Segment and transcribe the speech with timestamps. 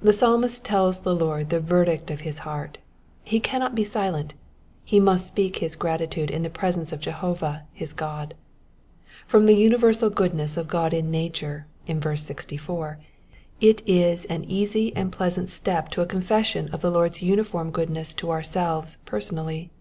[0.00, 2.78] The Psalmist tells the Lord the verdict of his heart;
[3.24, 4.34] he cannot be silent,
[4.84, 8.34] he must speak his gratitude in the presence of Jehovah, his God.
[9.26, 12.98] From the •universal goodness of God in nature, in verse 64,
[13.60, 18.14] it is an easy and pleasant •step to a confession of the Lord^s uniform goodness
[18.14, 19.72] to ourselves personally.